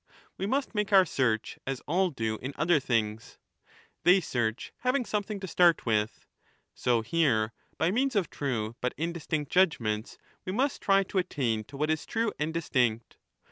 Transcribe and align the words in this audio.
We 0.35 0.47
must 0.47 0.73
make 0.73 0.91
our 0.91 1.05
search 1.05 1.59
as 1.67 1.79
all 1.81 2.09
do 2.09 2.39
in 2.41 2.53
other 2.55 2.79
things— 2.79 3.37
they 4.03 4.19
search 4.19 4.73
having 4.79 5.05
something 5.05 5.39
to 5.39 5.47
start 5.47 5.85
with; 5.85 6.25
so 6.73 7.01
here, 7.03 7.53
by 7.77 7.91
means 7.91 8.15
of 8.15 8.31
true 8.31 8.75
but 8.81 8.95
indistinct 8.97 9.51
judgements, 9.51 10.17
we 10.43 10.53
must 10.53 10.81
^ 10.81 10.83
try 10.83 11.03
to 11.03 11.19
attain 11.19 11.65
to 11.65 11.77
what 11.77 11.91
is 11.91 12.07
true 12.07 12.33
and 12.39 12.51
distinct. 12.51 13.17